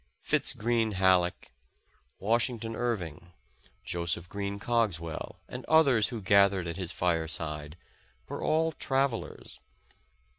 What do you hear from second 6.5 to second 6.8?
at